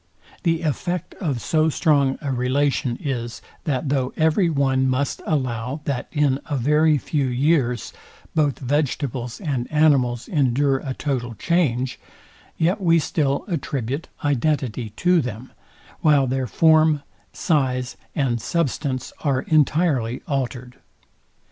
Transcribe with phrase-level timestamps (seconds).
[0.41, 6.07] The effect of so strong a relation is, that though every one must allow, that
[6.11, 7.93] in a very few years
[8.33, 11.99] both vegetables and animals endure a total change,
[12.57, 15.51] yet we still attribute identity to them,
[15.99, 20.77] while their form, size, and substance are entirely altered.